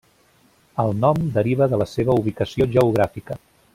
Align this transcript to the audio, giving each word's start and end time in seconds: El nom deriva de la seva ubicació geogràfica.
El 0.83 0.95
nom 1.03 1.21
deriva 1.35 1.67
de 1.73 1.79
la 1.81 1.87
seva 1.93 2.17
ubicació 2.23 2.69
geogràfica. 2.77 3.39